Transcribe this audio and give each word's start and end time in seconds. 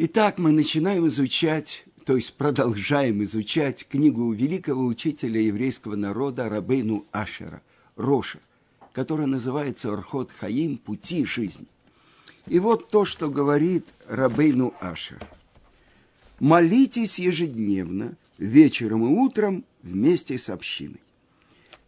Итак, 0.00 0.38
мы 0.38 0.52
начинаем 0.52 1.08
изучать, 1.08 1.84
то 2.04 2.14
есть 2.14 2.34
продолжаем 2.34 3.24
изучать 3.24 3.84
книгу 3.88 4.32
великого 4.32 4.84
учителя 4.86 5.40
еврейского 5.40 5.96
народа 5.96 6.48
Рабейну 6.48 7.04
Ашера, 7.10 7.62
Роша, 7.96 8.38
которая 8.92 9.26
называется 9.26 9.92
Орхот 9.92 10.30
Хаим– 10.30 10.78
«Пути 10.84 11.24
жизни». 11.24 11.66
И 12.46 12.60
вот 12.60 12.90
то, 12.90 13.04
что 13.04 13.28
говорит 13.28 13.92
Рабейну 14.06 14.72
Ашер. 14.78 15.20
«Молитесь 16.38 17.18
ежедневно, 17.18 18.16
вечером 18.38 19.04
и 19.04 19.08
утром 19.08 19.64
вместе 19.82 20.38
с 20.38 20.48
общиной». 20.48 21.00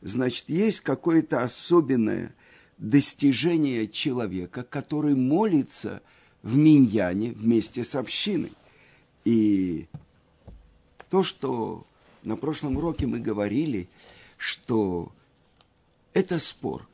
Значит, 0.03 0.49
есть 0.49 0.81
какое-то 0.81 1.45
особенное 1.45 2.35
достижение 2.77 3.87
человека, 3.87 4.65
который 4.65 5.15
молится– 5.15 6.03
в 6.43 6.57
Миньяне 6.57 7.33
вместе 7.33 7.85
с 7.85 7.95
общиной. 7.95 8.53
И 9.25 9.87
то, 11.09 11.23
что 11.23 11.87
на 12.23 12.37
прошлом 12.37 12.77
уроке 12.77 13.07
мы 13.07 13.21
говорили, 13.21 13.89
что 14.37 15.13
это 16.13 16.39
спор 16.39 16.89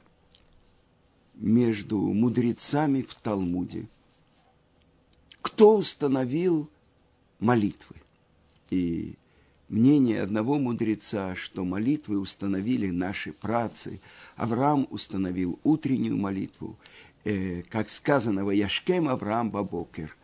между 1.35 1.98
мудрецами 1.98 3.02
в 3.02 3.15
Талмуде. 3.15 3.87
Кто 5.43 5.77
установил 5.77 6.69
молитвы? 7.38 7.97
И 8.71 9.15
мнение 9.69 10.23
одного 10.23 10.59
мудреца, 10.59 11.35
что 11.35 11.65
молитвы 11.65 12.19
установили 12.19 12.91
наши 12.91 13.33
працы. 13.33 14.01
Авраам 14.35 14.87
установил 14.91 15.59
утреннюю 15.63 16.16
молитву, 16.16 16.77
э, 17.27 17.62
как 17.62 17.89
сказано, 17.89 18.45
«Ваяшкем 18.45 19.09
Авраам 19.09 19.51
Бабокер». 19.51 20.16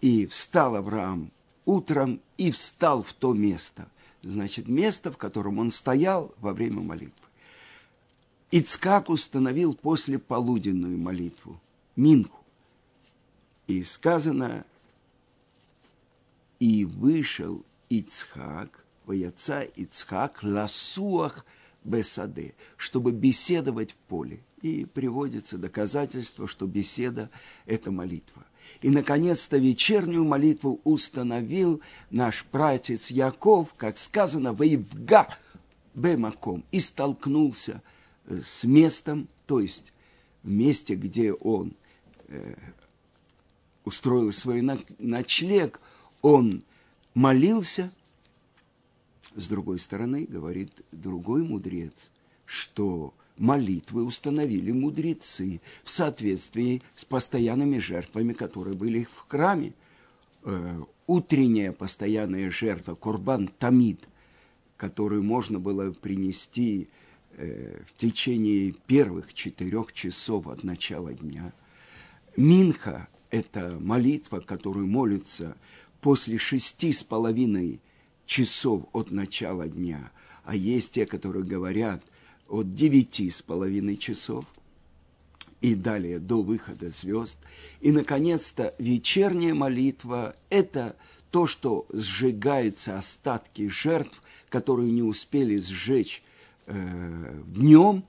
И 0.00 0.26
встал 0.26 0.76
Авраам 0.76 1.30
утром 1.64 2.20
и 2.36 2.50
встал 2.50 3.02
в 3.02 3.12
то 3.12 3.34
место. 3.34 3.88
Значит, 4.22 4.68
место, 4.68 5.10
в 5.12 5.16
котором 5.16 5.58
он 5.58 5.70
стоял 5.70 6.34
во 6.38 6.52
время 6.52 6.80
молитвы. 6.80 7.26
Ицкак 8.50 9.10
установил 9.10 9.74
после 9.74 10.18
полуденную 10.18 10.96
молитву, 10.96 11.60
Минху. 11.96 12.44
И 13.66 13.82
сказано, 13.84 14.64
и 16.58 16.84
вышел 16.84 17.62
Ицхак, 17.90 18.84
вояца 19.04 19.62
Ицхак, 19.62 20.42
ласуах 20.42 21.44
бесаде, 21.88 22.54
чтобы 22.76 23.12
беседовать 23.12 23.92
в 23.92 23.96
поле 23.96 24.40
и 24.62 24.84
приводится 24.84 25.58
доказательство, 25.58 26.46
что 26.46 26.66
беседа– 26.66 27.30
это 27.66 27.90
молитва. 27.90 28.44
И, 28.82 28.90
наконец-то, 28.90 29.56
вечернюю 29.56 30.24
молитву 30.24 30.80
установил 30.84 31.80
наш 32.10 32.44
пратец 32.44 33.10
Яков, 33.10 33.74
как 33.76 33.96
сказано, 33.98 34.52
«Воевга 34.52 35.28
бемаком» 35.94 36.64
и 36.70 36.80
столкнулся 36.80 37.82
э, 38.26 38.40
с 38.42 38.64
местом, 38.64 39.28
то 39.46 39.60
есть 39.60 39.92
в 40.42 40.50
месте, 40.50 40.94
где 40.94 41.32
он 41.32 41.72
э, 42.28 42.54
устроил 43.84 44.32
свой 44.32 44.62
ночлег, 44.98 45.80
он 46.22 46.62
молился. 47.14 47.90
С 49.34 49.48
другой 49.48 49.78
стороны, 49.78 50.26
говорит 50.28 50.82
другой 50.92 51.42
мудрец, 51.42 52.10
что 52.44 53.14
молитвы 53.36 54.04
установили 54.04 54.72
мудрецы 54.72 55.60
в 55.84 55.90
соответствии 55.90 56.82
с 56.94 57.04
постоянными 57.04 57.78
жертвами, 57.78 58.32
которые 58.32 58.74
были 58.74 59.04
в 59.04 59.28
храме. 59.28 59.74
Э, 60.44 60.82
утренняя 61.06 61.72
постоянная 61.72 62.50
жертва, 62.50 62.94
Курбан 62.94 63.48
Тамид, 63.58 64.00
которую 64.76 65.22
можно 65.22 65.58
было 65.58 65.90
принести 65.92 66.88
э, 67.32 67.82
в 67.86 67.92
течение 67.96 68.72
первых 68.86 69.34
четырех 69.34 69.92
часов 69.92 70.46
от 70.48 70.64
начала 70.64 71.12
дня. 71.12 71.52
Минха– 72.36 73.08
это 73.30 73.76
молитва, 73.80 74.40
которую 74.40 74.86
молится 74.86 75.56
после 76.00 76.38
шести 76.38 76.92
с 76.92 77.02
половиной 77.02 77.80
часов 78.28 78.84
от 78.92 79.10
начала 79.10 79.66
дня. 79.66 80.12
А 80.44 80.54
есть 80.54 80.94
те, 80.94 81.04
которые 81.04 81.44
говорят– 81.44 82.00
от 82.48 82.72
девяти 82.74 83.30
с 83.30 83.42
половиной 83.42 83.96
часов 83.96 84.46
и 85.60 85.74
далее 85.74 86.18
до 86.18 86.42
выхода 86.42 86.90
звезд. 86.90 87.38
И, 87.80 87.92
наконец-то, 87.92 88.74
вечерняя 88.78 89.54
молитва– 89.54 90.34
это 90.50 90.96
то, 91.30 91.46
что 91.46 91.86
сжигаются 91.92 92.98
остатки 92.98 93.68
жертв, 93.68 94.22
которые 94.48 94.90
не 94.90 95.02
успели 95.02 95.58
сжечь 95.58 96.22
э, 96.66 97.42
днем, 97.48 98.04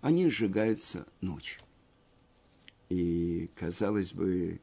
они 0.00 0.30
сжигаются 0.30 1.06
ночью. 1.20 1.60
И, 2.88 3.50
казалось 3.54 4.12
бы, 4.12 4.60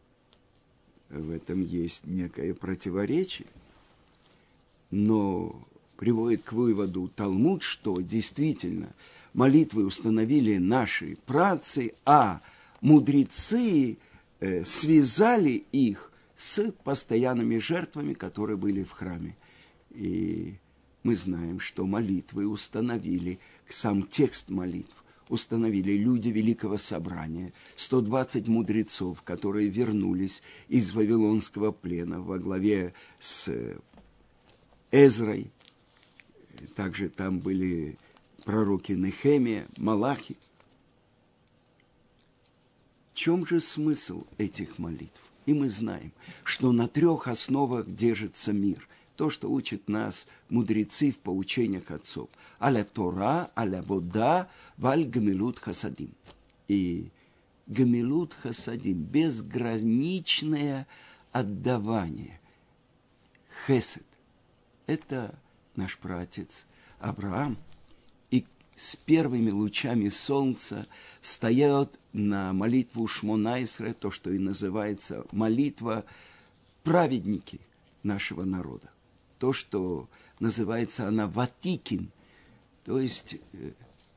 в 1.10 1.32
этом 1.32 1.62
есть 1.62 2.06
некое 2.06 2.54
противоречие, 2.54 3.48
но 4.94 5.68
приводит 5.98 6.44
к 6.44 6.54
выводу 6.54 7.08
Талмуд, 7.08 7.64
что 7.64 8.00
действительно 8.00 8.94
молитвы 9.34 9.86
установили 9.86 10.58
наши 10.58 11.18
працы, 11.26 11.94
а 12.06 12.42
мудрецы 12.80 13.98
э, 14.40 14.64
связали 14.64 15.66
их 15.72 16.12
с 16.36 16.72
постоянными 16.84 17.58
жертвами, 17.58 18.14
которые 18.14 18.56
были 18.56 18.84
в 18.84 18.92
храме. 18.92 19.36
И 19.90 20.60
мы 21.02 21.16
знаем, 21.16 21.60
что 21.60 21.88
молитвы 21.88 22.48
установили, 22.48 23.40
сам 23.68 24.04
текст 24.04 24.50
молитв 24.52 25.04
установили 25.28 25.94
люди 25.94 26.30
Великого 26.30 26.78
Собрания, 26.78 27.54
120 27.78 28.48
мудрецов, 28.48 29.24
которые 29.24 29.70
вернулись 29.70 30.44
из 30.68 30.94
Вавилонского 30.94 31.72
плена 31.72 32.22
во 32.22 32.38
главе 32.38 32.94
с 33.18 33.50
Эзрой, 34.94 35.52
также 36.76 37.10
там 37.10 37.40
были 37.40 37.98
пророки 38.46 38.92
Нехемия, 38.92 39.68
Малахи. 39.78 40.38
В 43.12 43.16
чем 43.16 43.44
же 43.48 43.60
смысл 43.60 44.24
этих 44.38 44.78
молитв? 44.78 45.24
И 45.48 45.56
мы 45.56 45.72
знаем, 45.72 46.14
что 46.44 46.72
на 46.72 46.88
трех 46.88 47.28
основах 47.28 47.88
держится 47.90 48.54
мир. 48.54 48.88
То, 49.16 49.32
что 49.32 49.52
учат 49.52 49.88
нас 49.90 50.28
мудрецы 50.50 51.12
в 51.12 51.18
поучениях 51.18 51.90
отцов. 51.90 52.30
Аля 52.62 52.84
Тора, 52.84 53.50
аля 53.58 53.82
вода, 53.82 54.48
валь 54.78 55.06
гамилут 55.06 55.58
хасадим. 55.58 56.14
И 56.68 57.10
гамилут 57.66 58.36
хасадим, 58.36 59.02
безграничное 59.02 60.86
отдавание. 61.32 62.40
Хесед. 63.66 64.06
Это 64.86 65.34
наш 65.76 65.98
пратец 65.98 66.68
Авраам, 67.00 67.58
и 68.32 68.46
с 68.76 68.96
первыми 68.96 69.50
лучами 69.50 70.10
солнца 70.10 70.88
стоят 71.22 72.00
на 72.12 72.54
молитву 72.54 73.08
Шмонайсре, 73.08 73.94
то, 73.94 74.12
что 74.12 74.32
и 74.32 74.40
называется 74.40 75.26
молитва 75.32 76.06
праведники 76.84 77.62
нашего 78.04 78.44
народа. 78.44 78.92
То, 79.40 79.54
что 79.54 80.10
называется 80.40 81.08
она 81.08 81.28
Ватикин, 81.28 82.12
то 82.84 83.00
есть 83.00 83.36
э, 83.54 83.72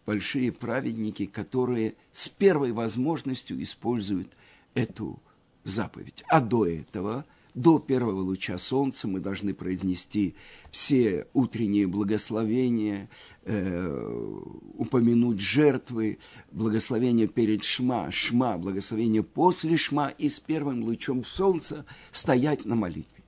большие 0.04 0.50
праведники, 0.50 1.27
которые 1.27 1.94
с 2.12 2.28
первой 2.28 2.72
возможностью 2.72 3.62
используют 3.62 4.33
эту 4.75 5.21
заповедь. 5.65 6.25
А 6.28 6.41
до 6.41 6.66
этого– 6.66 7.24
до 7.57 7.79
первого 7.79 8.21
луча 8.21 8.59
солнца 8.59 9.09
мы 9.09 9.19
должны 9.19 9.55
произнести 9.55 10.37
все 10.71 11.27
утренние 11.33 11.87
благословения, 11.87 13.09
э, 13.45 14.43
упомянуть 14.75 15.41
жертвы, 15.41 16.19
благословение 16.53 17.27
перед 17.27 17.65
Шма, 17.65 18.13
Шма, 18.13 18.59
благословение 18.59 19.23
после 19.23 19.79
Шма 19.79 20.09
и 20.09 20.29
с 20.29 20.39
первым 20.39 20.85
лучом 20.85 21.25
солнца 21.25 21.87
стоять 22.13 22.67
на 22.67 22.75
молитве. 22.77 23.25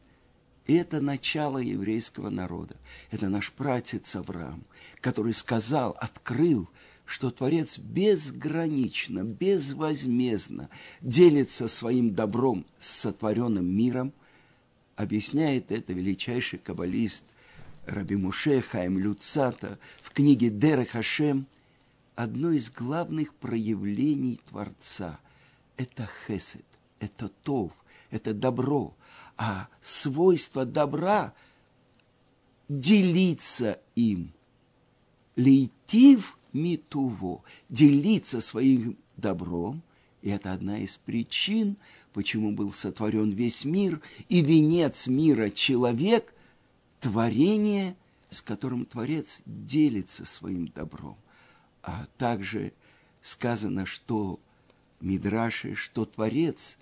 Это 0.67 1.01
начало 1.01 1.57
еврейского 1.57 2.29
народа. 2.29 2.77
Это 3.11 3.31
наш 3.31 3.51
пратец 3.51 4.15
Авраам, 4.15 4.63
который 5.01 5.33
сказал, 5.33 5.97
открыл– 5.99 6.69
что 7.09 7.31
Творец 7.31 7.79
безгранично, 7.79 9.25
безвозмездно 9.25 10.69
делится 11.01 11.67
своим 11.67 12.15
добром 12.15 12.67
с 12.79 12.91
сотворенным 12.91 13.65
миром, 13.65 14.13
объясняет 14.95 15.73
это 15.73 15.95
величайший 15.95 16.59
каббалист 16.59 17.25
Раби 17.87 18.15
Муше 18.17 18.61
Хаим 18.61 18.99
Люцата 18.99 19.79
в 20.03 20.11
книге 20.11 20.51
Дер 20.51 20.87
Хашем. 20.87 21.47
Одно 22.15 22.53
из 22.53 22.71
главных 22.71 23.33
проявлений 23.35 24.39
Творца– 24.47 25.19
это 25.79 26.07
хесед, 26.27 26.67
это 27.01 27.31
тов,– 27.43 27.73
это 28.11 28.35
добро. 28.35 28.95
А 29.39 29.69
свойство 29.81 30.67
добра– 30.67 31.33
делиться 32.69 33.81
им. 33.95 34.35
Лейтив 35.37 36.38
митуво– 36.53 37.43
делиться 37.69 38.41
своим 38.41 38.97
добром. 39.17 39.83
И 40.23 40.31
это 40.31 40.53
одна 40.53 40.79
из 40.79 40.97
причин, 40.97 41.77
почему 42.13 42.53
был 42.53 42.73
сотворен 42.73 43.31
весь 43.31 43.65
мир, 43.65 44.01
и 44.29 44.41
венец 44.41 45.07
мира– 45.07 45.51
человек, 45.51 46.35
творение, 47.01 47.97
с 48.31 48.43
которым 48.43 48.85
Творец 48.85 49.43
делится 49.47 50.25
своим 50.25 50.69
добром. 50.69 51.17
А 51.83 52.07
также 52.19 52.73
сказано, 53.23 53.87
что 53.87 54.41
Мидраши, 55.01 55.75
что 55.75 56.05
Творец 56.05 56.79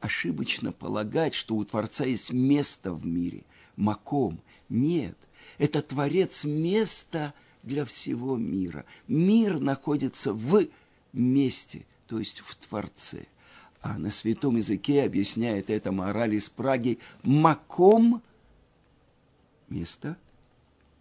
ошибочно 0.00 0.72
полагать, 0.72 1.34
что 1.34 1.56
у 1.56 1.64
Творца 1.64 2.04
есть 2.04 2.32
место 2.32 2.92
в 2.92 3.06
мире, 3.06 3.44
маком. 3.76 4.40
Нет, 4.68 5.16
это 5.58 5.82
Творец 5.82 6.44
место 6.44 7.34
для 7.66 7.84
всего 7.84 8.38
мира. 8.38 8.86
Мир 9.08 9.60
находится 9.60 10.32
в 10.32 10.66
месте, 11.12 11.84
то 12.06 12.18
есть 12.18 12.40
в 12.40 12.54
Творце. 12.54 13.26
А 13.82 13.98
на 13.98 14.10
святом 14.10 14.56
языке 14.56 15.02
объясняет 15.02 15.68
это 15.68 15.92
мораль 15.92 16.34
из 16.34 16.48
Праги 16.48 16.98
маком– 17.22 18.22
место. 19.68 20.16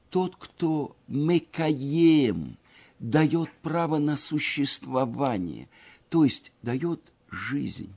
Тот, 0.10 0.36
кто 0.38 0.96
мекаем, 1.08 2.58
дает 3.00 3.52
право 3.62 3.98
на 3.98 4.18
существование, 4.18 5.68
то 6.10 6.24
есть 6.24 6.52
дает 6.62 7.14
жизнь. 7.30 7.94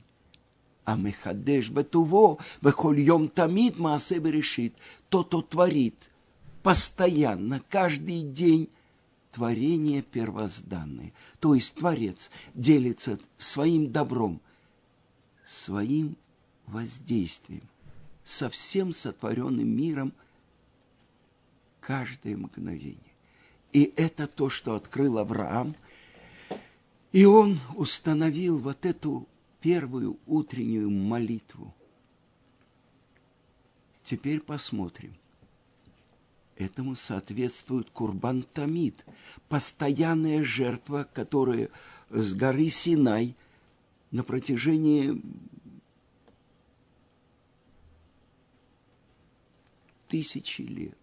А 0.84 0.96
мехадеш 0.96 1.70
бетуво, 1.70 2.38
вехольем 2.62 3.28
тамид 3.28 3.78
маасе 3.78 4.18
решит. 4.18 4.74
Тот, 5.08 5.28
кто 5.28 5.42
творит 5.42 6.10
постоянно, 6.62 7.62
каждый 7.68 8.22
день 8.22 8.68
творение 9.30 10.02
первозданное. 10.02 11.12
То 11.40 11.54
есть 11.54 11.76
Творец 11.76 12.30
делится 12.54 13.18
своим 13.36 13.92
добром, 13.92 14.40
своим 15.44 16.16
воздействием 16.66 17.62
со 18.24 18.50
всем 18.50 18.92
сотворенным 18.92 19.68
миром 19.68 20.12
каждое 21.80 22.36
мгновение. 22.36 22.98
И 23.72 23.92
это 23.96 24.26
то, 24.26 24.50
что 24.50 24.74
открыл 24.74 25.18
Авраам. 25.18 25.76
И 27.12 27.24
он 27.24 27.58
установил 27.74 28.58
вот 28.58 28.84
эту 28.84 29.26
первую 29.60 30.18
утреннюю 30.26 30.90
молитву. 30.90 31.74
Теперь 34.02 34.40
посмотрим. 34.40 35.17
Этому 36.58 36.96
соответствует 36.96 37.88
Курбан 37.90 38.42
Тамид, 38.42 39.04
постоянная 39.48 40.42
жертва, 40.42 41.08
которая 41.14 41.70
с 42.10 42.34
горы 42.34 42.68
Синай 42.68 43.36
на 44.10 44.24
протяжении 44.24 45.22
тысячи 50.08 50.62
лет 50.62 50.98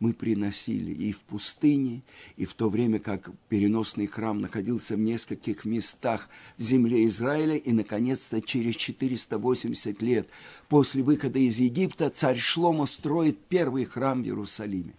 мы 0.00 0.12
приносили 0.12 0.92
и 0.92 1.12
в 1.12 1.20
пустыне, 1.20 2.02
и 2.36 2.44
в 2.44 2.54
то 2.54 2.68
время 2.70 3.00
как 3.00 3.30
переносный 3.48 4.06
храм 4.06 4.40
находился 4.40 4.94
в 4.96 5.00
нескольких 5.00 5.64
местах 5.64 6.28
в 6.56 6.62
земле 6.62 7.06
Израиля, 7.06 7.56
и, 7.56 7.72
наконец-то, 7.72 8.40
через 8.40 8.76
480 8.76 10.00
лет 10.02 10.28
после 10.68 11.02
выхода 11.02 11.38
из 11.38 11.58
Египта 11.58 12.10
царь 12.10 12.38
Шломо 12.38 12.86
строит 12.86 13.38
первый 13.48 13.84
храм 13.84 14.22
в 14.22 14.26
Иерусалиме. 14.26 14.94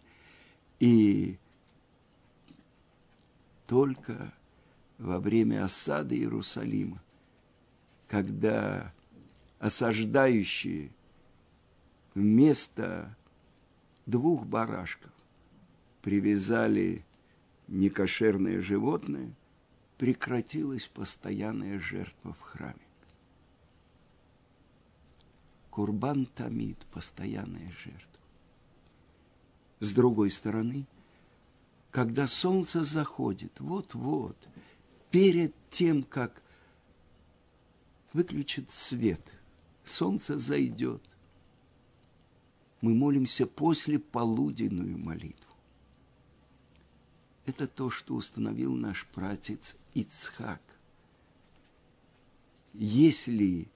И 0.80 1.38
только 3.68 4.34
во 4.98 5.19
время 5.19 5.63
осады 5.63 6.18
Иерусалима, 6.18 7.01
когда 8.07 8.94
осаждающие 9.60 10.90
вместо 12.16 13.16
двух 14.10 14.46
барашков, 14.46 15.12
привязали 16.02 17.06
некошерное 17.68 18.62
животное, 18.62 19.34
прекратилась 19.98 20.88
постоянная 20.88 21.80
жертва 21.80 22.34
в 22.34 22.40
храме. 22.40 22.76
Курбан 25.70 26.26
Тамид– 26.26 26.78
постоянная 26.92 27.72
жертва. 27.72 28.08
С 29.80 29.94
другой 29.94 30.32
стороны, 30.32 30.86
когда 31.92 32.28
солнце 32.28 32.84
заходит, 32.84 33.60
вот-вот, 33.60 34.36
перед 35.12 35.54
тем, 35.70 36.04
как 36.04 36.42
выключит 38.14 38.72
свет, 38.72 39.34
солнце 39.84 40.38
зайдет, 40.38 41.09
мы 42.81 42.94
молимся 42.94 43.46
после 43.46 44.00
полуденную 44.00 44.98
молитву. 44.98 45.54
Это 47.46 47.68
то, 47.68 47.90
что 47.90 48.16
установил 48.16 48.76
наш 48.76 49.06
пратец 49.08 49.76
Ицхак. 49.94 50.62
Если 52.74 53.68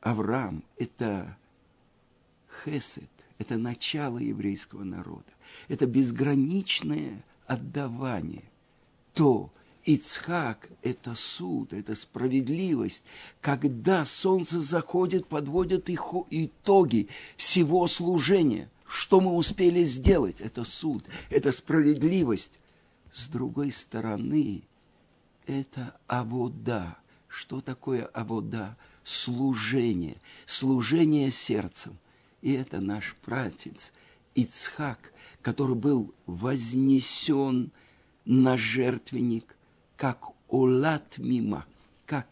Авраам– 0.00 0.64
это 0.78 1.36
хесед, 2.64 3.10
это 3.38 3.58
начало 3.58 4.18
еврейского 4.18 4.84
народа, 4.84 5.32
это 5.68 5.86
безграничное 5.86 7.24
отдавание, 7.46 8.50
то 9.12 9.52
Ицхак– 9.84 10.68
это 10.82 11.14
суд, 11.16 11.72
это 11.72 11.94
справедливость. 11.96 13.02
Когда 13.40 14.04
солнце 14.04 14.60
заходит, 14.60 15.26
подводят 15.26 15.90
итоги 15.90 17.08
всего 17.36 17.86
служения. 17.88 18.70
Что 18.86 19.20
мы 19.20 19.32
успели 19.34 19.84
сделать? 19.84 20.40
Это 20.40 20.62
суд, 20.64 21.04
это 21.30 21.50
справедливость. 21.50 22.60
С 23.12 23.26
другой 23.26 23.72
стороны, 23.72 24.62
это 25.46 25.96
авода. 26.06 26.96
Что 27.26 27.60
такое 27.60 28.04
авода? 28.06 28.76
Служение. 29.02 30.16
Служение 30.46 31.32
сердцем. 31.32 31.98
И 32.40 32.52
это 32.52 32.80
наш 32.80 33.16
пратец 33.24 33.92
Ицхак, 34.34 35.12
который 35.42 35.74
был 35.74 36.14
вознесен 36.26 37.72
на 38.24 38.56
жертвенник– 38.56 39.56
как 40.02 40.30
улат 40.48 41.18
мимо, 41.18 41.64
как 42.06 42.26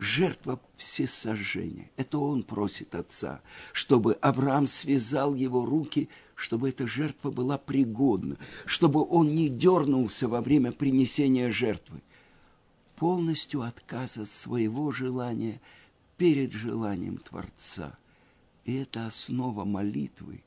жертва 0.00 0.58
всесожжения. 0.74 1.88
Это 1.96 2.18
он 2.18 2.42
просит 2.42 2.96
отца, 2.96 3.42
чтобы 3.72 4.14
Авраам 4.14 4.66
связал 4.66 5.36
его 5.36 5.64
руки, 5.64 6.08
чтобы 6.34 6.68
эта 6.68 6.88
жертва 6.88 7.30
была 7.30 7.58
пригодна, 7.58 8.38
чтобы 8.64 9.06
он 9.08 9.36
не 9.36 9.48
дернулся 9.48 10.26
во 10.26 10.40
время 10.40 10.72
принесения 10.72 11.52
жертвы. 11.52 12.02
Полностью 12.96 13.62
отказ 13.62 14.18
от 14.18 14.28
своего 14.28 14.90
желания 14.90 15.60
перед 16.16 16.50
желанием 16.50 17.18
Творца. 17.18 17.96
И 18.64 18.74
это 18.74 19.06
основа 19.06 19.64
молитвы. 19.64 20.42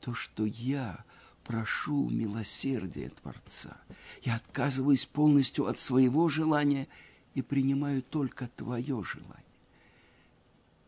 То, 0.00 0.14
что 0.14 0.46
я 0.46 1.04
прошу 1.50 2.08
милосердия 2.08 3.08
Творца. 3.08 3.76
Я 4.22 4.36
отказываюсь 4.36 5.04
полностью 5.04 5.66
от 5.66 5.78
своего 5.78 6.28
желания 6.28 6.86
и 7.34 7.42
принимаю 7.42 8.02
только 8.02 8.46
Твое 8.46 9.02
желание. 9.02 9.34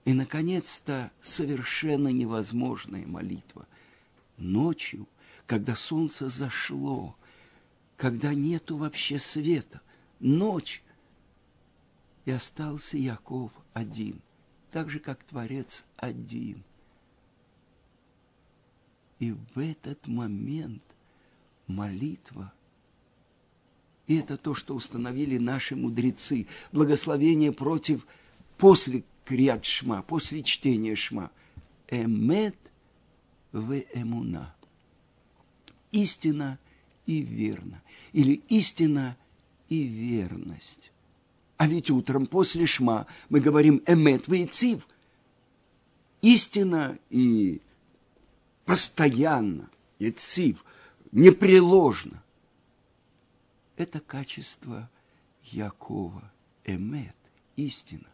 И, 0.05 0.13
наконец-то, 0.13 1.11
совершенно 1.21 2.13
невозможная 2.13 3.05
молитва. 3.09 3.67
Ночью, 4.37 5.09
когда 5.47 5.75
солнце 5.75 6.29
зашло, 6.29 7.17
когда 7.97 8.33
нету 8.33 8.77
вообще 8.77 9.19
света, 9.19 9.81
ночь, 10.21 10.85
и 12.25 12.31
остался 12.31 12.99
Яков 12.99 13.51
один, 13.73 14.23
так 14.71 14.91
же, 14.91 15.01
как 15.01 15.25
Творец 15.25 15.85
один– 15.97 16.63
и 19.23 19.37
в 19.55 19.61
этот 19.61 20.09
момент 20.09 20.83
молитва, 21.69 22.53
и 24.09 24.17
это 24.17 24.37
то, 24.37 24.53
что 24.53 24.75
установили 24.75 25.39
наши 25.39 25.77
мудрецы, 25.77 26.49
благословение 26.73 27.53
против, 27.53 28.05
после 28.59 29.05
криат 29.25 29.65
шма, 29.65 30.03
после 30.03 30.43
чтения 30.43 30.97
шма, 30.97 31.31
эмет 31.89 32.57
в 33.53 33.85
эмуна. 33.95 34.57
Истина 35.93 36.59
и 37.07 37.23
верно. 37.23 37.81
Или 38.13 38.43
истина 38.49 39.17
и 39.69 39.85
верность. 39.85 40.91
А 41.59 41.69
ведь 41.69 41.91
утром 41.91 42.27
после 42.27 42.67
шма 42.67 43.07
мы 43.29 43.39
говорим 43.39 43.85
«эмет 43.87 44.27
вейцив». 44.27 44.85
Истина 46.23 46.99
и 47.09 47.61
постоянно, 48.73 49.69
яцив, 49.99 50.65
непреложно. 51.13 52.23
Это 53.77 54.01
качество 54.01 54.89
Якова, 55.45 56.33
эмет, 56.65 57.17
истина. 57.57 58.09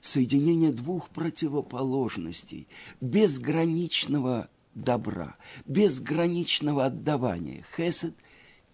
Соединение 0.00 0.72
двух 0.72 1.10
противоположностей, 1.10 2.66
безграничного 3.00 4.48
добра, 4.74 5.36
безграничного 5.64 6.86
отдавания, 6.86 7.64
хесед 7.76 8.16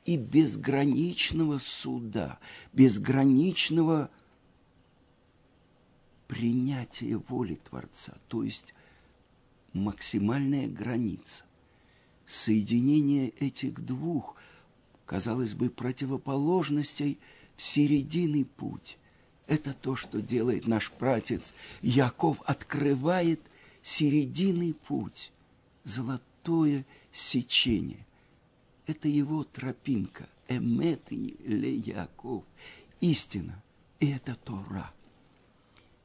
и 0.06 0.16
безграничного 0.16 1.58
суда, 1.58 2.38
безграничного 2.72 4.08
принятия 6.28 7.18
воли 7.18 7.56
Творца, 7.56 8.14
то 8.28 8.42
есть 8.42 8.72
максимальная 9.72 10.66
граница. 10.66 11.44
Соединение 12.26 13.30
этих 13.30 13.84
двух, 13.84 14.36
казалось 15.06 15.54
бы, 15.54 15.70
противоположностей 15.70 17.18
в 17.56 17.62
серединный 17.62 18.44
путь. 18.44 18.98
Это 19.46 19.72
то, 19.72 19.96
что 19.96 20.22
делает 20.22 20.66
наш 20.66 20.92
пратец. 20.92 21.54
Яков 21.82 22.40
открывает 22.44 23.40
серединный 23.82 24.74
путь, 24.74 25.32
золотое 25.82 26.86
сечение. 27.10 28.06
Это 28.86 29.08
его 29.08 29.44
тропинка, 29.44 30.28
эмет 30.48 31.10
ле 31.10 31.74
Яков, 31.74 32.44
истина, 33.00 33.60
и 33.98 34.08
это 34.08 34.34
Тора. 34.34 34.92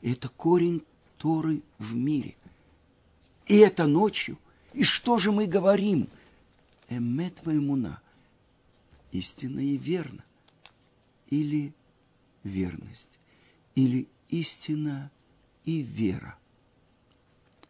И 0.01 0.11
это 0.11 0.29
корень 0.29 0.83
Торы 1.17 1.61
в 1.77 1.95
мире. 1.95 2.35
И 3.47 3.57
это 3.57 3.85
ночью. 3.85 4.37
И 4.73 4.83
что 4.83 5.17
же 5.17 5.31
мы 5.31 5.45
говорим? 5.45 6.07
Эмет 6.89 7.45
ваймуна. 7.45 8.01
Истинно 9.11 9.59
и 9.59 9.77
верно. 9.77 10.23
Или 11.29 11.73
верность. 12.43 13.19
Или 13.75 14.07
истина 14.29 15.11
и 15.63 15.81
вера. 15.81 16.37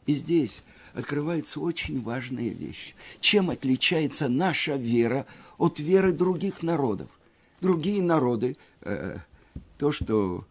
И 0.05 0.13
здесь 0.13 0.63
открывается 0.94 1.60
очень 1.60 2.01
важная 2.01 2.50
вещь. 2.50 2.96
Чем 3.20 3.50
отличается 3.50 4.29
наша 4.29 4.75
вера 4.75 5.25
от 5.58 5.79
веры 5.79 6.12
других 6.12 6.63
народов? 6.63 7.10
Другие 7.60 8.03
народы, 8.03 8.58
э, 8.82 9.17
то, 9.77 9.91
что 9.91 10.46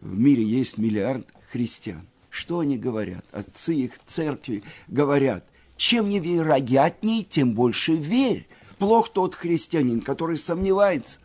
в 0.00 0.18
мире 0.18 0.44
есть 0.44 0.78
миллиард 0.78 1.26
христиан, 1.50 2.06
что 2.30 2.60
они 2.60 2.78
говорят? 2.78 3.24
Отцы 3.32 3.74
их 3.74 3.98
церкви 4.06 4.62
говорят, 4.88 5.44
чем 5.76 6.08
невероятней, 6.08 7.24
тем 7.24 7.54
больше 7.54 7.94
верь. 7.94 8.48
Плох 8.78 9.12
тот 9.12 9.34
христианин, 9.34 10.00
который 10.00 10.38
сомневается. 10.38 11.20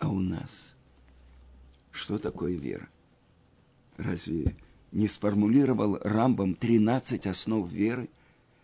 А 0.00 0.08
у 0.08 0.18
нас 0.18 0.74
что 1.92 2.18
такое 2.18 2.56
вера? 2.56 2.88
Разве 3.96 4.56
не 4.90 5.06
сформулировал 5.06 5.98
Рамбам 6.02 6.54
13 6.54 7.26
основ 7.26 7.70
веры? 7.70 8.08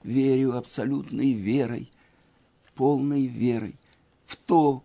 Верю 0.03 0.57
абсолютной 0.57 1.33
верой, 1.33 1.91
полной 2.75 3.27
верой 3.27 3.77
в 4.27 4.37
то 4.37 4.83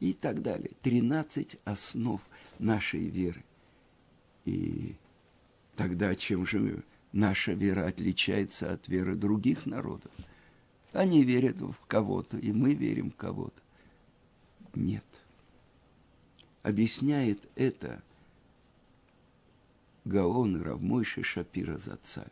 и 0.00 0.12
так 0.12 0.42
далее. 0.42 0.70
13 0.82 1.56
основ 1.64 2.20
нашей 2.58 3.06
веры. 3.06 3.42
И 4.48 4.96
тогда 5.76 6.14
чем 6.14 6.46
же 6.46 6.82
наша 7.12 7.52
вера 7.52 7.86
отличается 7.86 8.72
от 8.72 8.88
веры 8.88 9.14
других 9.14 9.66
народов? 9.66 10.10
Они 10.92 11.22
верят 11.22 11.60
в 11.60 11.76
кого-то, 11.86 12.38
и 12.38 12.50
мы 12.52 12.72
верим 12.72 13.10
в 13.10 13.16
кого-то. 13.16 13.60
Нет. 14.74 15.04
Объясняет 16.62 17.46
это 17.56 18.02
Гаон 20.06 20.62
Равмойши 20.62 21.22
Шапира 21.22 21.76
Зацаль. 21.76 22.24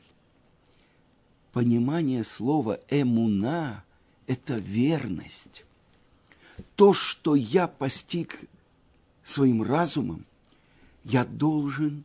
Понимание 1.52 2.24
слова 2.24 2.80
«эмуна»– 2.88 3.84
это 4.26 4.56
верность. 4.56 5.64
То, 6.76 6.94
что 6.94 7.34
я 7.34 7.68
постиг 7.68 8.40
своим 9.22 9.62
разумом, 9.62 10.24
я 11.06 11.24
должен 11.24 12.04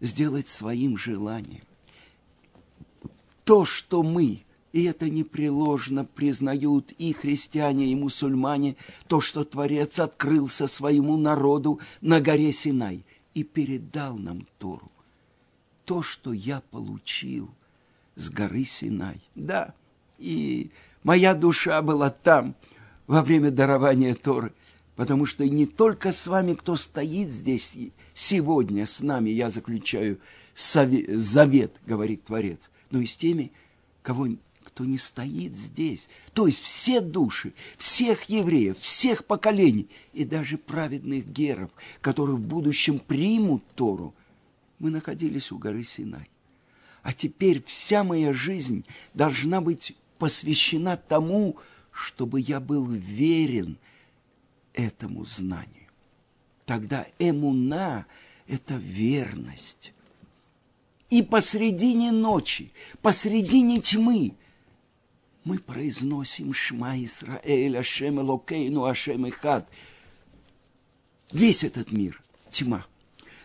сделать 0.00 0.48
своим 0.48 0.98
желанием. 0.98 1.62
То, 3.44 3.64
что 3.64 4.02
мы, 4.02 4.42
и 4.72 4.84
это 4.84 5.08
непреложно 5.08 6.04
признают 6.04 6.92
и 6.98 7.12
христиане, 7.12 7.86
и 7.86 7.94
мусульмане, 7.94 8.76
то, 9.06 9.20
что 9.20 9.44
Творец 9.44 10.00
открылся 10.00 10.66
своему 10.66 11.16
народу 11.16 11.78
на 12.00 12.20
горе 12.20 12.52
Синай– 12.52 13.04
и 13.34 13.44
передал 13.44 14.16
нам 14.16 14.46
Тору. 14.58 14.90
То, 15.84 16.02
что 16.02 16.32
я 16.32 16.62
получил 16.70 17.50
с 18.14 18.30
горы 18.30 18.64
Синай. 18.64 19.20
Да, 19.34 19.74
и 20.18 20.70
моя 21.02 21.34
душа 21.34 21.82
была 21.82 22.10
там 22.10 22.54
во 23.06 23.22
время 23.22 23.50
дарования 23.50 24.14
Торы, 24.14 24.52
потому 24.96 25.26
что 25.26 25.48
не 25.48 25.66
только 25.66 26.12
с 26.12 26.26
вами, 26.26 26.54
кто 26.54 26.76
стоит 26.76 27.30
здесь 27.30 27.74
сегодня 28.14 28.86
с 28.86 29.00
нами, 29.00 29.30
я 29.30 29.50
заключаю 29.50 30.18
завет, 30.54 31.74
говорит 31.86 32.24
Творец, 32.24 32.70
но 32.90 33.00
и 33.00 33.06
с 33.06 33.16
теми, 33.16 33.52
кого 34.02 34.28
кто 34.64 34.84
не 34.86 34.98
стоит 34.98 35.54
здесь. 35.54 36.08
То 36.32 36.46
есть 36.46 36.60
все 36.60 37.00
души, 37.00 37.52
всех 37.76 38.24
евреев, 38.24 38.78
всех 38.78 39.26
поколений 39.26 39.88
и 40.14 40.24
даже 40.24 40.56
праведных 40.56 41.26
геров, 41.26 41.70
которые 42.00 42.36
в 42.36 42.40
будущем 42.40 42.98
примут 42.98 43.62
Тору, 43.74 44.14
мы 44.78 44.90
находились 44.90 45.52
у 45.52 45.58
горы 45.58 45.84
Синай. 45.84 46.28
А 47.02 47.12
теперь 47.12 47.62
вся 47.64 48.02
моя 48.02 48.32
жизнь 48.32 48.84
должна 49.12 49.60
быть 49.60 49.94
посвящена 50.18 50.96
тому, 50.96 51.56
чтобы 51.90 52.40
я 52.40 52.58
был 52.58 52.86
верен 52.86 53.76
этому 54.74 55.24
знанию. 55.24 55.88
Тогда 56.66 57.06
эмуна– 57.18 58.06
это 58.46 58.74
верность. 58.74 59.92
И 61.10 61.22
посредине 61.22 62.10
ночи, 62.10 62.72
посредине 63.02 63.80
тьмы 63.80 64.34
мы 65.44 65.58
произносим 65.58 66.54
Шма 66.54 66.96
Исраэль, 67.02 67.76
Ашем 67.76 68.20
Элокейну, 68.20 68.84
Ашем 68.84 69.28
Ихад. 69.28 69.68
Весь 71.32 71.64
этот 71.64 71.90
мир– 71.90 72.22
тьма. 72.50 72.86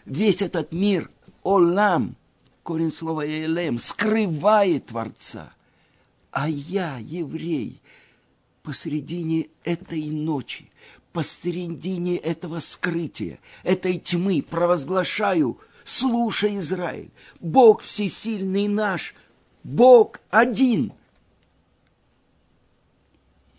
Весь 0.06 0.42
этот 0.42 0.72
мир– 0.74 1.10
Олам, 1.44 2.18
корень 2.62 2.92
слова 2.92 3.26
Элем, 3.26 3.78
скрывает 3.78 4.88
Творца. 4.88 5.54
А 6.32 6.50
я, 6.50 6.98
еврей, 6.98 7.82
посредине 8.64 9.48
этой 9.64 10.04
ночи, 10.10 10.70
посредине 11.18 12.18
этого 12.18 12.60
скрытия, 12.60 13.40
этой 13.64 13.98
тьмы 13.98 14.46
провозглашаю, 14.48 15.60
слушай, 15.84 16.60
Израиль, 16.60 17.10
Бог 17.40 17.82
всесильный 17.82 18.68
наш, 18.68 19.16
Бог 19.64 20.22
один– 20.30 20.94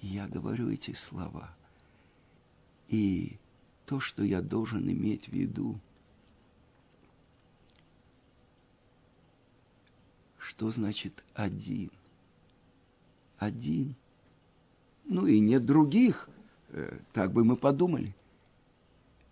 я 0.00 0.29
говорю 0.29 0.71
эти 0.71 0.95
слова. 0.95 1.55
И 2.87 3.37
то, 3.85 4.00
что 4.00 4.23
я 4.23 4.41
должен 4.41 4.88
иметь 4.91 5.29
в 5.29 5.33
виду, 5.33 5.79
что 10.38 10.71
значит 10.71 11.25
один? 11.35 11.91
Один. 13.38 13.97
Ну 15.05 15.27
и 15.27 15.41
нет 15.41 15.67
других. 15.67 16.29
Э, 16.71 16.99
так 17.13 17.33
бы 17.33 17.45
мы 17.45 17.57
подумали. 17.57 18.15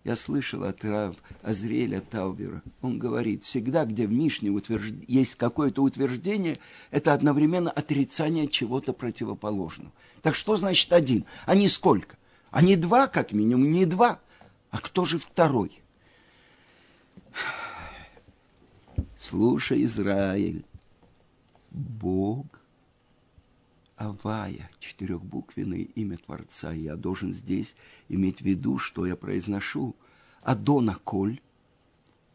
Я 0.05 0.15
слышал 0.15 0.63
от 0.63 0.85
Рав 0.85 1.17
Азриэля 1.43 2.01
Таубера. 2.01 2.63
Он 2.81 2.97
говорит, 2.97 3.43
всегда, 3.43 3.85
где 3.85 4.07
в 4.07 4.13
Мишне 4.13 4.51
утвержд... 4.51 4.95
есть 5.09 5.35
какое-то 5.35 5.83
утверждение, 5.83 6.59
это 6.93 7.13
одновременно 7.13 7.73
отрицание 7.73 8.47
чего-то 8.47 8.93
противоположного. 8.93 9.91
Так 10.23 10.37
что 10.37 10.57
значит 10.57 10.93
один? 10.93 11.25
А 11.45 11.57
не 11.57 11.69
сколько? 11.69 12.17
А 12.53 12.63
не 12.63 12.77
два, 12.77 13.09
как 13.09 13.33
минимум, 13.33 13.73
не 13.73 13.85
два. 13.85 14.21
А 14.71 14.79
кто 14.79 15.05
же 15.05 15.19
второй? 15.19 15.83
Слушай, 19.19 19.83
Израиль, 19.83 20.65
Бог 21.73 22.47
Авая, 23.97 24.71
четырехбуквенное 24.79 25.89
имя 25.95 26.19
Творца. 26.19 26.73
Я 26.73 26.97
должен 26.97 27.33
здесь 27.33 27.75
иметь 28.09 28.41
в 28.41 28.45
виду, 28.45 28.79
что 28.79 29.07
я 29.07 29.17
произношу. 29.17 29.97
Адона 30.43 30.97
Коль, 31.03 31.41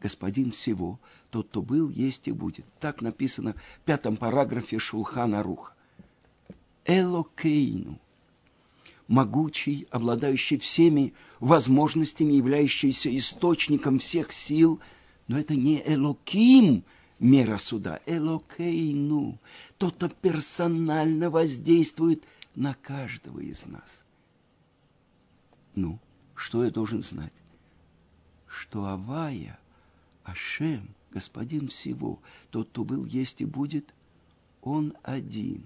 господин 0.02 0.52
всего, 0.52 1.00
тот, 1.30 1.50
кто 1.50 1.62
был, 1.62 1.90
есть 1.90 2.28
и 2.28 2.32
будет. 2.32 2.66
Так 2.80 3.02
написано 3.02 3.54
в 3.78 3.86
пятом 3.86 4.18
параграфе 4.18 4.80
Шулхана 4.80 5.44
Руха. 5.44 5.74
Элокейну, 6.86 8.00
могучий, 9.08 9.88
обладающий 9.92 10.58
всеми 10.58 11.14
возможностями, 11.40 12.34
являющийся 12.34 13.16
источником 13.16 14.00
всех 14.00 14.34
сил, 14.34 14.80
но 15.28 15.40
это 15.40 15.56
не 15.56 15.82
Элоким, 15.86 16.84
мера 17.22 17.58
суда, 17.58 18.02
Элокейну, 18.06 19.40
тот, 19.78 19.96
кто 19.96 20.10
персонально 20.10 21.30
воздействует 21.30 22.26
на 22.56 22.74
каждого 22.74 23.40
из 23.40 23.66
нас. 23.66 24.04
Ну, 25.76 26.00
что 26.36 26.66
я 26.66 26.72
должен 26.72 27.02
знать? 27.02 27.34
Что 28.48 28.88
Авая, 28.88 29.58
Ашем, 30.26 30.94
Господин 31.12 31.68
всего, 31.68 32.20
тот, 32.52 32.70
кто 32.70 32.86
был, 32.86 33.06
есть 33.06 33.42
и 33.42 33.46
будет, 33.46 33.94
он 34.62 34.94
один. 35.04 35.66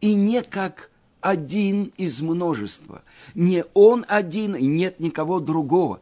И 0.00 0.14
не 0.14 0.42
как 0.42 0.90
один 1.20 1.92
из 1.96 2.22
множества. 2.22 3.02
Не 3.34 3.64
он 3.74 4.04
один, 4.08 4.54
и 4.54 4.66
нет 4.66 5.00
никого 5.00 5.40
другого. 5.40 6.00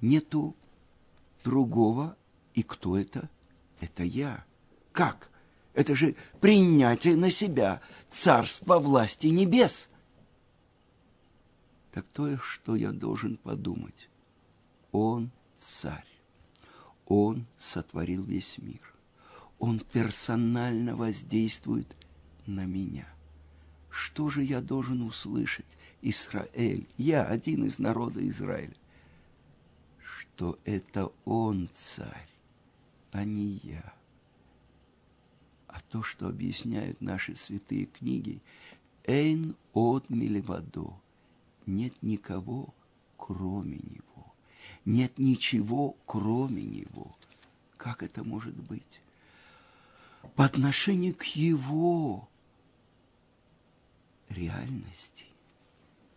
Нету 0.00 0.54
другого. 1.42 2.16
И 2.54 2.62
кто 2.62 2.96
это? 2.96 3.28
Это 3.84 4.02
я. 4.02 4.42
Как? 4.92 5.30
Это 5.74 5.94
же 5.94 6.16
принятие 6.40 7.16
на 7.16 7.30
себя 7.30 7.82
царства 8.08 8.78
власти 8.78 9.26
небес. 9.26 9.90
Так 11.92 12.06
то, 12.08 12.38
что 12.38 12.76
я 12.76 12.92
должен 12.92 13.36
подумать. 13.36 14.08
Он 14.90 15.30
царь. 15.54 16.08
Он 17.04 17.44
сотворил 17.58 18.22
весь 18.24 18.56
мир. 18.56 18.94
Он 19.58 19.80
персонально 19.80 20.96
воздействует 20.96 21.94
на 22.46 22.64
меня. 22.64 23.06
Что 23.90 24.30
же 24.30 24.42
я 24.42 24.62
должен 24.62 25.02
услышать, 25.02 25.76
Израиль? 26.00 26.88
Я 26.96 27.24
один 27.24 27.64
из 27.64 27.78
народа 27.78 28.26
Израиля. 28.28 28.76
Что 30.02 30.58
это 30.64 31.12
он 31.26 31.68
царь, 31.70 32.33
а 33.14 33.24
не 33.24 33.60
я. 33.62 33.94
А 35.68 35.78
то, 35.88 36.02
что 36.02 36.26
объясняют 36.26 37.00
наши 37.00 37.36
святые 37.36 37.86
книги, 37.86 38.42
«Эйн 39.04 39.54
от 39.72 40.10
милевадо»– 40.10 40.98
нет 41.66 41.94
никого, 42.02 42.74
кроме 43.16 43.76
него. 43.76 44.34
Нет 44.84 45.16
ничего, 45.18 45.96
кроме 46.06 46.64
него. 46.64 47.14
Как 47.76 48.02
это 48.02 48.24
может 48.24 48.56
быть? 48.56 49.00
По 50.34 50.44
отношению 50.44 51.14
к 51.14 51.22
его 51.22 52.28
реальности. 54.28 55.26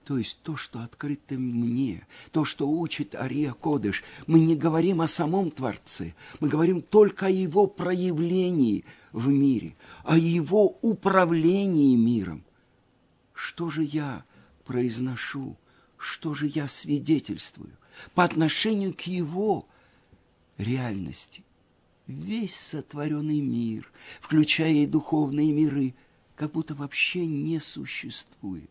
То 0.07 0.17
есть 0.17 0.39
то, 0.41 0.55
что 0.55 0.79
открыто 0.83 1.35
мне, 1.35 2.07
то, 2.31 2.45
что 2.45 2.65
учит 2.69 3.13
Ария 3.13 3.51
Кодыш. 3.51 4.05
Мы 4.25 4.39
не 4.39 4.55
говорим 4.55 5.01
о 5.01 5.07
самом 5.09 5.51
Творце, 5.51 6.13
мы 6.39 6.47
говорим 6.47 6.81
только 6.81 7.25
о 7.25 7.29
его 7.29 7.67
проявлении 7.67 8.85
в 9.11 9.27
мире, 9.27 9.75
о 10.05 10.17
его 10.17 10.77
управлении 10.81 11.97
миром. 11.97 12.45
Что 13.33 13.69
же 13.69 13.83
я 13.83 14.23
произношу, 14.63 15.57
что 15.97 16.33
же 16.33 16.47
я 16.47 16.69
свидетельствую 16.69 17.73
по 18.15 18.23
отношению 18.23 18.93
к 18.93 19.01
его 19.01 19.67
реальности? 20.57 21.43
Весь 22.07 22.55
сотворенный 22.55 23.41
мир, 23.41 23.91
включая 24.22 24.72
и 24.72 24.85
духовные 24.85 25.51
миры– 25.51 25.96
как 26.37 26.51
будто 26.51 26.75
вообще 26.75 27.25
не 27.25 27.59
существует. 27.59 28.70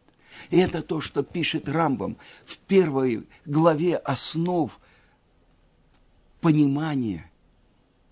И 0.51 0.59
это 0.59 0.83
то, 0.83 1.01
что 1.01 1.23
пишет 1.23 1.69
Рамбам 1.69 2.17
в 2.45 2.59
первой 2.59 3.27
главе 3.45 3.97
основ 3.97 4.79
понимания. 6.41 7.31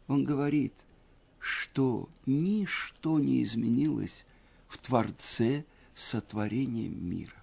Он 0.07 0.25
говорит, 0.25 0.75
что 1.39 2.09
ничто 2.27 3.19
не 3.19 3.43
изменилось 3.43 4.27
в 4.69 4.79
Творце 4.79 5.65
сотворения 5.95 6.89
мира. 6.89 7.43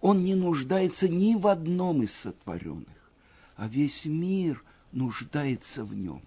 Он 0.00 0.24
не 0.24 0.34
нуждается 0.34 1.08
ни 1.08 1.34
в 1.36 1.46
одном 1.46 2.02
из 2.02 2.12
сотворенных, 2.12 3.10
а 3.56 3.68
весь 3.68 4.06
мир 4.06 4.64
нуждается 4.90 5.84
в 5.84 5.94
нем. 5.94 6.22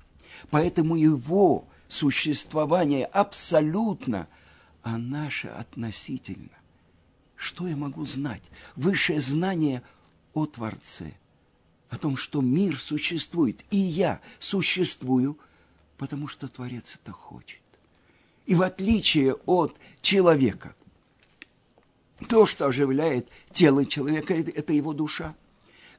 Поэтому 0.50 0.96
его 0.96 1.68
существование 1.88 3.06
абсолютно– 3.06 4.28
а 4.86 5.00
наше 5.00 5.48
относительно. 5.48 6.52
Что 7.36 7.68
я 7.68 7.76
могу 7.76 8.06
знать? 8.06 8.44
Высшее 8.76 9.20
знание 9.20 9.82
о 10.34 10.46
Творце, 10.46 11.14
о 11.90 11.98
том, 11.98 12.18
что 12.18 12.42
мир 12.42 12.80
существует, 12.80 13.64
и 13.72 13.78
я 13.78 14.22
существую, 14.40 15.38
потому 15.98 16.28
что 16.28 16.48
Творец 16.48 16.98
это 17.02 17.12
хочет. 17.12 17.62
И 18.46 18.56
в 18.56 18.62
отличие 18.62 19.34
от 19.46 19.76
человека, 20.02 20.76
то, 22.30 22.46
что 22.46 22.68
оживляет 22.68 23.28
тело 23.52 23.86
человека, 23.86 24.34
это 24.34 24.74
его 24.74 24.94
душа. 24.94 25.36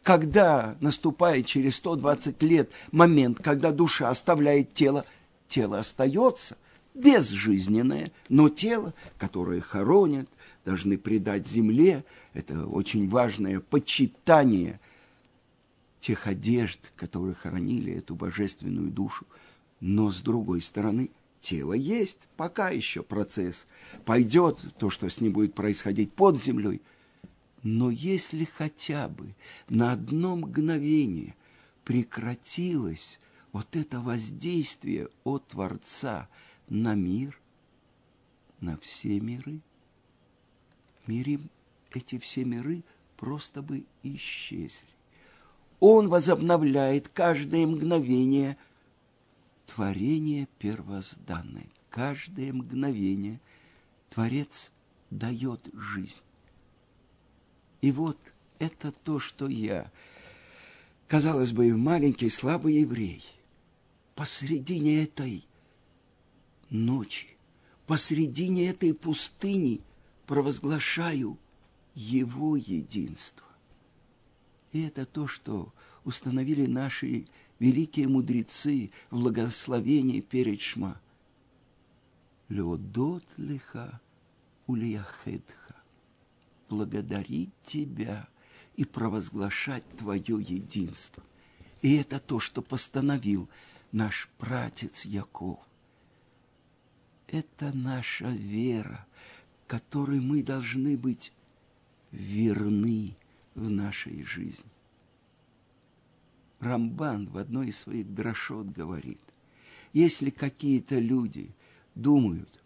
Когда 0.02 0.76
наступает 0.80 1.46
через 1.46 1.76
120 1.76 2.40
лет 2.42 2.70
момент, 2.92 3.40
когда 3.42 3.72
душа 3.72 4.08
оставляет 4.08 4.72
тело, 4.72 5.04
тело 5.48 5.78
остается, 5.78 6.56
безжизненное, 6.94 8.10
но 8.28 8.48
тело, 8.48 8.94
которое 9.18 9.60
хоронят, 9.60 10.28
должны 10.66 10.98
предать 10.98 11.46
земле. 11.46 12.04
Это 12.34 12.66
очень 12.66 13.08
важное 13.08 13.60
почитание 13.60 14.78
тех 16.00 16.26
одежд, 16.26 16.92
которые 16.94 17.34
хоронили 17.34 17.94
эту 17.94 18.14
божественную 18.14 18.90
душу. 18.90 19.26
Но 19.80 20.10
с 20.10 20.20
другой 20.20 20.60
стороны, 20.60 21.10
тело 21.40 21.72
есть, 21.72 22.28
пока 22.36 22.68
еще 22.68 23.02
процесс. 23.02 23.66
Пойдет 24.04 24.58
то, 24.78 24.90
что 24.90 25.08
с 25.08 25.22
ним 25.22 25.32
будет 25.32 25.54
происходить 25.54 26.12
под 26.12 26.38
землей. 26.38 26.82
Но 27.62 27.90
если 27.90 28.44
хотя 28.44 29.08
бы 29.08 29.34
на 29.70 29.92
одно 29.92 30.36
мгновение 30.36 31.34
прекратилось 31.84 33.18
вот 33.52 33.74
это 33.74 34.00
воздействие 34.00 35.08
от 35.24 35.48
Творца– 35.48 36.28
на 36.68 36.94
мир, 36.94 37.40
на 38.60 38.76
все 38.78 39.20
миры. 39.20 39.60
Мире 41.06 41.40
эти 41.92 42.18
все 42.18 42.44
миры 42.44 42.82
просто 43.16 43.62
бы 43.62 43.84
исчезли. 44.02 44.88
Он 45.80 46.08
возобновляет 46.08 47.08
каждое 47.08 47.66
мгновение 47.66 48.56
творение 49.66 50.48
первозданное. 50.58 51.68
Каждое 51.90 52.52
мгновение 52.52 53.40
Творец 54.10 54.72
дает 55.10 55.68
жизнь. 55.72 56.20
И 57.80 57.92
вот 57.92 58.18
это 58.58 58.90
то, 58.90 59.18
что 59.18 59.48
я, 59.48 59.90
казалось 61.08 61.52
бы, 61.52 61.76
маленький 61.76 62.30
слабый 62.30 62.74
еврей, 62.74 63.22
посредине 64.14 65.02
этой 65.02 65.46
ночи, 66.70 67.28
посредине 67.86 68.68
этой 68.68 68.94
пустыни 68.94 69.80
провозглашаю 70.26 71.38
Его 71.94 72.56
единство. 72.56 73.46
И 74.72 74.82
это 74.82 75.06
то, 75.06 75.26
что 75.26 75.72
установили 76.04 76.66
наши 76.66 77.26
великие 77.58 78.08
мудрецы 78.08 78.90
в 79.10 79.20
благословении 79.20 80.20
перед 80.20 80.60
Шма. 80.60 81.00
Леодот 82.48 83.24
лиха 83.36 84.00
улияхедха. 84.66 85.76
Благодарить 86.68 87.52
Тебя 87.62 88.28
и 88.76 88.84
провозглашать 88.84 89.84
Твое 89.96 90.36
единство. 90.40 91.22
И 91.80 91.96
это 91.96 92.18
то, 92.18 92.40
что 92.40 92.60
постановил 92.62 93.48
наш 93.92 94.28
пратец 94.38 95.04
Яков– 95.04 95.60
это 97.28 97.72
наша 97.74 98.28
вера, 98.28 99.06
которой 99.66 100.20
мы 100.20 100.42
должны 100.42 100.96
быть 100.96 101.32
верны 102.12 103.16
в 103.54 103.70
нашей 103.70 104.24
жизни. 104.24 104.70
Рамбан 106.60 107.26
в 107.28 107.38
одной 107.38 107.68
из 107.68 107.78
своих 107.78 108.12
дрошот 108.14 108.68
говорит, 108.68 109.20
если 109.92 110.30
какие-то 110.30 110.98
люди 110.98 111.50
думают, 111.94 112.62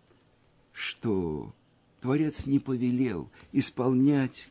что 0.73 1.55
Творец 2.01 2.47
не 2.47 2.59
повелел 2.59 3.31
исполнять 3.53 4.49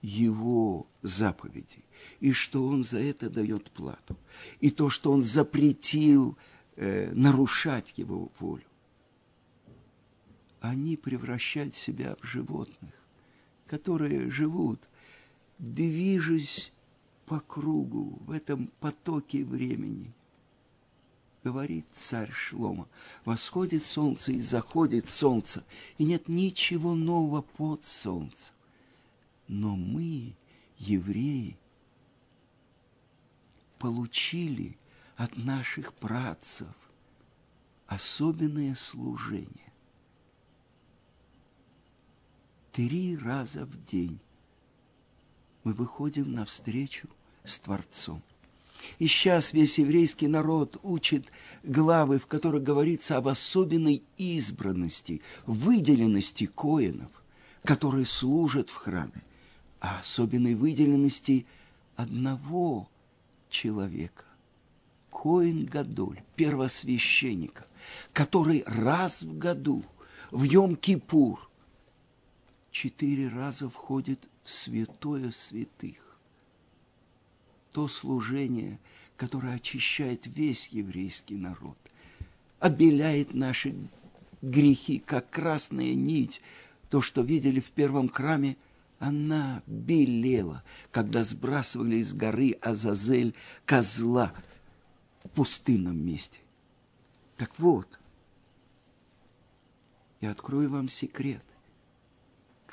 его 0.00 0.86
заповеди, 1.02 1.84
и 2.20 2.32
что 2.32 2.66
он 2.66 2.84
за 2.84 3.00
это 3.00 3.30
дает 3.30 3.70
плату, 3.70 4.16
и 4.60 4.70
то, 4.70 4.90
что 4.90 5.12
он 5.12 5.22
запретил 5.22 6.36
э, 6.76 7.12
нарушать 7.12 7.94
его 7.96 8.32
волю. 8.40 8.64
Они 10.62 10.96
превращают 10.96 11.74
себя 11.74 12.14
в 12.20 12.24
животных, 12.24 12.92
которые 13.66 14.30
живут, 14.30 14.80
движась 15.58 16.72
по 17.26 17.40
кругу 17.40 18.20
в 18.20 18.30
этом 18.30 18.70
потоке 18.78 19.44
времени. 19.44 20.14
Говорит 21.42 21.86
царь 21.90 22.30
Шлома, 22.30 22.86
восходит 23.24 23.84
солнце 23.84 24.30
и 24.30 24.40
заходит 24.40 25.08
солнце, 25.08 25.64
и 25.98 26.04
нет 26.04 26.28
ничего 26.28 26.94
нового 26.94 27.42
под 27.42 27.82
солнцем. 27.82 28.54
Но 29.48 29.74
мы, 29.74 30.36
евреи, 30.78 31.58
получили 33.80 34.78
от 35.16 35.36
наших 35.36 35.92
працев 35.92 36.68
особенное 37.88 38.76
служение. 38.76 39.71
Три 42.72 43.18
раза 43.18 43.66
в 43.66 43.82
день 43.82 44.18
мы 45.62 45.74
выходим 45.74 46.32
навстречу 46.32 47.06
с 47.44 47.58
Творцом. 47.58 48.22
И 48.98 49.06
сейчас 49.06 49.52
весь 49.52 49.78
еврейский 49.78 50.26
народ 50.26 50.80
учит 50.82 51.26
главы, 51.62 52.18
в 52.18 52.26
которых 52.26 52.62
говорится 52.62 53.18
об 53.18 53.28
особенной 53.28 54.02
избранности, 54.16 55.20
выделенности 55.44 56.46
коинов, 56.46 57.10
которые 57.62 58.06
служат 58.06 58.70
в 58.70 58.74
храме, 58.76 59.22
а 59.78 59.98
особенной 59.98 60.54
выделенности 60.54 61.44
одного 61.94 62.88
человека, 63.50 64.24
Коин 65.10 65.66
Гадоль, 65.66 66.22
первосвященника, 66.36 67.66
который 68.14 68.64
раз 68.66 69.24
в 69.24 69.36
году, 69.36 69.84
в 70.30 70.44
Йом-Кипур, 70.44 71.38
четыре 72.72 73.28
раза 73.28 73.70
входит 73.70 74.28
в 74.42 74.52
святое 74.52 75.30
святых. 75.30 76.18
То 77.70 77.86
служение, 77.86 78.80
которое 79.16 79.54
очищает 79.54 80.26
весь 80.26 80.68
еврейский 80.68 81.36
народ, 81.36 81.76
обеляет 82.58 83.34
наши 83.34 83.74
грехи, 84.40 84.98
как 84.98 85.30
красная 85.30 85.94
нить. 85.94 86.40
То, 86.90 87.00
что 87.00 87.22
видели 87.22 87.60
в 87.60 87.70
первом 87.70 88.08
храме, 88.08 88.56
она 88.98 89.62
белела, 89.66 90.62
когда 90.90 91.24
сбрасывали 91.24 91.96
из 91.96 92.14
горы 92.14 92.52
Азазель 92.60 93.34
козла 93.64 94.32
в 95.24 95.28
пустынном 95.30 95.96
месте. 95.96 96.40
Так 97.36 97.58
вот, 97.58 97.98
я 100.20 100.30
открою 100.30 100.70
вам 100.70 100.88
секрет. 100.88 101.42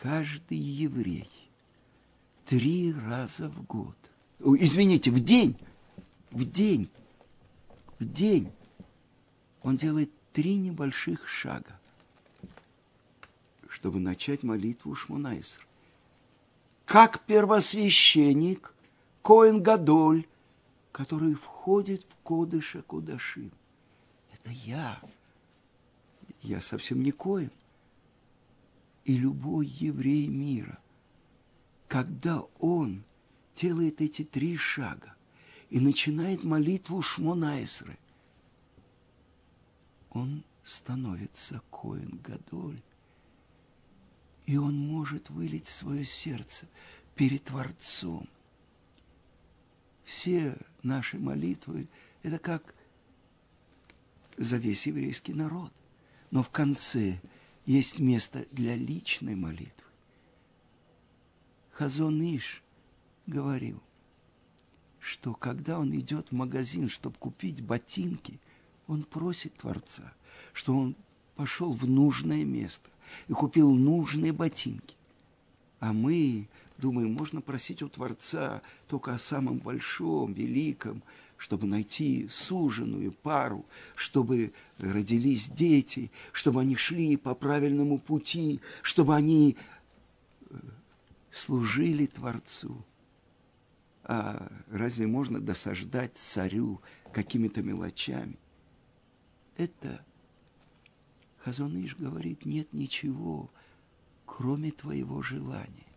Каждый 0.02 0.58
еврей 0.58 1.30
три 2.46 2.94
раза 2.94 3.50
в 3.50 3.66
год. 3.66 3.98
Извините, 4.40 5.12
в 5.12 5.20
день, 5.20 5.58
в 6.32 6.50
день, 6.50 6.90
в 8.00 8.06
день 8.06 8.50
он 9.62 9.76
делает 9.76 10.10
три 10.32 10.56
небольших 10.56 11.28
шага, 11.28 11.78
чтобы 13.68 14.00
начать 14.00 14.44
молитву 14.44 14.96
Шмунайсер. 14.96 15.68
Как 16.86 17.20
первосвященник, 17.26 18.74
Коэн 19.22 19.62
Гадоль, 19.62 20.26
который 20.94 21.34
входит 21.34 22.04
в 22.04 22.16
Кодыша 22.24 22.84
Кудашим. 22.84 23.52
Это 24.34 24.50
я. 24.50 24.98
Я 26.42 26.62
совсем 26.62 27.04
не 27.04 27.12
Коэн. 27.12 27.52
И 29.10 29.18
любой 29.18 29.66
еврей 29.66 30.28
мира– 30.28 30.78
когда 31.90 32.44
он 32.60 33.04
делает 33.56 34.00
эти 34.00 34.24
три 34.24 34.56
шага 34.56 35.16
и 35.72 35.80
начинает 35.80 36.44
молитву 36.44 37.02
Шмонайсры, 37.02 37.98
он 40.12 40.44
становится 40.64 41.62
Коин 41.72 42.22
Гадоль. 42.24 42.80
И 44.46 44.58
он 44.58 44.78
может 44.78 45.32
вылить 45.32 45.68
свое 45.68 46.06
сердце 46.06 46.68
перед 47.16 47.44
Творцом. 47.46 48.30
Все 50.04 50.58
наши 50.84 51.18
молитвы– 51.18 51.88
это 52.24 52.38
как 52.38 52.76
за 54.38 54.58
весь 54.58 54.86
еврейский 54.86 55.34
народ. 55.34 55.74
Но 56.30 56.44
в 56.44 56.52
конце 56.52 57.20
есть 57.70 58.00
место 58.00 58.48
для 58.52 58.76
личной 58.76 59.36
молитвы. 59.36 59.86
Хазон 61.70 62.20
Иш 62.20 62.64
говорил, 63.28 63.80
что 65.00 65.36
когда 65.36 65.78
он 65.78 65.94
идет 65.94 66.30
в 66.30 66.32
магазин, 66.32 66.90
чтобы 66.90 67.18
купить 67.20 67.62
ботинки, 67.62 68.40
он 68.88 69.04
просит 69.04 69.54
Творца, 69.54 70.12
что 70.52 70.76
он 70.76 70.96
пошел 71.36 71.72
в 71.72 71.88
нужное 71.88 72.44
место 72.44 72.90
и 73.28 73.34
купил 73.34 73.72
нужные 73.72 74.34
ботинки. 74.34 74.96
А 75.80 75.94
мы 75.94 76.48
думаем, 76.80 77.14
можно 77.14 77.40
просить 77.40 77.84
у 77.84 77.88
Творца 77.88 78.64
только 78.88 79.14
о 79.14 79.20
самом 79.20 79.60
большом, 79.60 80.34
великом, 80.34 81.04
чтобы 81.40 81.68
найти 81.68 82.28
суженую 82.30 83.14
пару, 83.14 83.66
чтобы 83.96 84.52
родились 84.78 85.48
дети, 85.50 86.12
чтобы 86.34 86.60
они 86.60 86.76
шли 86.76 87.16
по 87.16 87.34
правильному 87.34 87.98
пути, 87.98 88.60
чтобы 88.82 89.16
они 89.16 89.56
служили 91.32 92.06
Творцу. 92.08 92.86
А 94.04 94.52
разве 94.70 95.08
можно 95.08 95.40
досаждать 95.40 96.18
царю 96.18 96.82
какими-то 97.14 97.64
мелочами? 97.64 98.38
Это 99.56 100.06
Хазоныш 101.38 101.96
говорит, 101.96 102.46
нет 102.46 102.74
ничего, 102.74 103.50
кроме 104.26 104.72
твоего 104.72 105.22
желания. 105.22 105.88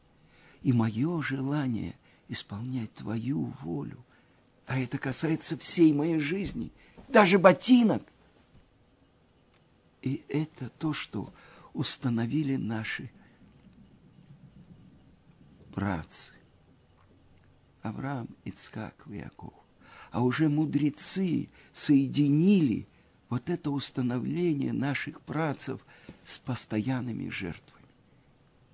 И 0.63 0.73
мое 0.73 1.21
желание 1.21 1.97
исполнять 2.29 2.95
твою 2.95 3.53
волю. 3.61 4.05
А 4.73 4.79
это 4.79 4.97
касается 4.97 5.59
всей 5.59 5.93
моей 5.93 6.19
жизни, 6.19 6.73
даже 7.09 7.39
ботинок. 7.39 8.03
И 10.01 10.25
это 10.31 10.71
то, 10.71 10.95
что 10.95 11.31
установили 11.75 12.57
наши 12.57 13.11
працы. 15.75 16.33
Авраам, 17.83 18.31
Ицхак 18.47 18.95
Яков. 19.09 19.53
А 20.11 20.23
уже 20.23 20.49
мудрецы 20.49 21.51
соединили 21.73 22.89
вот 23.29 23.51
это 23.51 23.71
установление 23.71 24.73
наших 24.73 25.21
працев 25.21 25.85
с 26.25 26.39
постоянными 26.39 27.29
жертвами. 27.29 27.89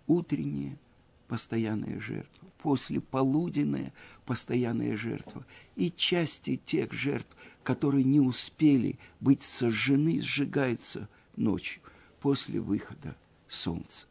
Утренняя 0.07 0.79
постоянная 1.27 1.99
жертва, 1.99 2.48
после 2.63 3.01
полуденная 3.01 3.93
постоянная 4.27 4.97
жертва 4.97 5.47
и 5.77 5.91
части 5.91 6.57
тех 6.57 6.93
жертв, 6.93 7.37
которые 7.63 8.05
не 8.05 8.21
успели 8.21 8.99
быть 9.21 9.43
сожжены, 9.43 10.21
сжигаются 10.21 11.09
ночью 11.37 11.83
после 12.21 12.61
выхода 12.61 13.17
солнца 13.49 14.07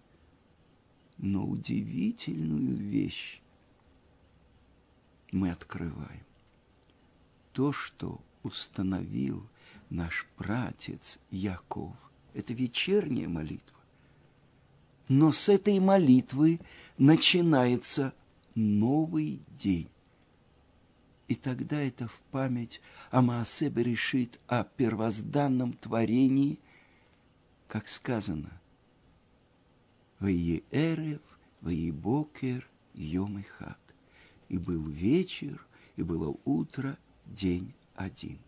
но 1.17 1.45
удивительную 1.45 2.75
вещь 2.77 3.41
мы 5.31 5.51
открываем. 5.51 6.25
То, 7.53 7.73
что 7.73 8.21
установил 8.43 9.47
наш 9.89 10.27
пратец 10.37 11.19
Яков, 11.31 11.95
это 12.33 12.53
вечерняя 12.53 13.27
молитва. 13.27 13.77
Но 15.07 15.31
с 15.31 15.49
этой 15.49 15.79
молитвы 15.79 16.59
начинается 16.97 18.13
новый 18.57 19.41
день. 19.49 19.89
И 21.27 21.35
тогда 21.35 21.81
это 21.81 22.07
в 22.07 22.19
память 22.31 22.81
о 23.11 23.21
Маасебе 23.21 23.83
решит 23.83 24.39
о 24.47 24.63
первозданном 24.63 25.73
творении, 25.73 26.59
как 27.67 27.87
сказано– 27.87 28.51
Ваи 30.19 30.63
Эрев, 30.71 31.21
Ваи 31.61 31.91
Бокер, 31.91 32.67
Йом 32.93 33.39
и 33.39 33.43
Хат. 33.43 33.79
И 34.49 34.57
был 34.57 34.81
вечер, 34.87 35.65
и 35.95 36.03
было 36.03 36.35
утро, 36.45 36.97
день 37.25 37.73
один. 37.95 38.39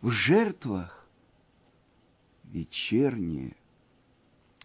В 0.00 0.10
жертвах 0.10 1.08
вечерняя 2.44 3.54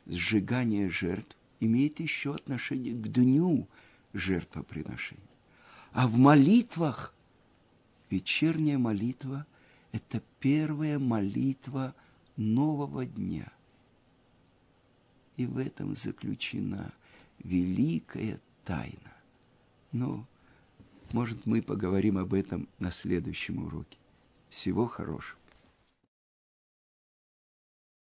сжигание 0.05 0.89
жертв 0.89 1.35
имеет 1.59 1.99
еще 1.99 2.33
отношение 2.33 2.93
к 2.93 3.07
дню 3.07 3.67
жертвоприношения. 4.15 5.21
А 5.91 6.07
в 6.07 6.17
молитвах 6.17 7.13
вечерняя 8.09 8.77
молитва– 8.77 9.45
это 9.91 10.21
первая 10.39 10.99
молитва 10.99 11.93
нового 12.35 13.05
дня. 13.05 13.51
И 15.37 15.45
в 15.45 15.57
этом 15.57 15.95
заключена 15.95 16.93
великая 17.39 18.39
тайна. 18.63 19.13
Но, 19.91 20.25
может, 21.11 21.45
мы 21.45 21.61
поговорим 21.61 22.17
об 22.17 22.33
этом 22.33 22.67
на 22.79 22.91
следующем 22.91 23.65
уроке. 23.65 23.97
Всего 24.49 24.87
хорошего. 24.87 25.39